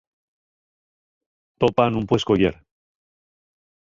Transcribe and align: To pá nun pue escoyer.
To 1.59 1.67
pá 1.75 1.85
nun 1.89 2.05
pue 2.07 2.17
escoyer. 2.19 2.55